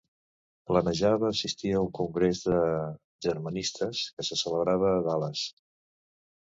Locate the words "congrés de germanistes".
1.99-4.05